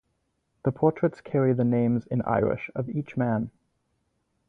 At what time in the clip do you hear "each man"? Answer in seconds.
2.89-3.51